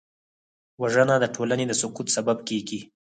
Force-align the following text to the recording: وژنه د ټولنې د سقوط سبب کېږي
وژنه 0.81 1.15
د 1.19 1.25
ټولنې 1.35 1.65
د 1.67 1.73
سقوط 1.81 2.07
سبب 2.15 2.37
کېږي 2.49 2.79